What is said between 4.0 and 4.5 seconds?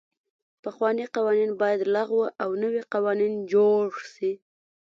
سي.